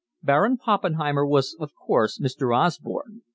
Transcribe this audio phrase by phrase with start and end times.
[0.23, 2.57] 'Baron Poppenheimer' was, of course, Mr.
[2.57, 3.21] Osborne.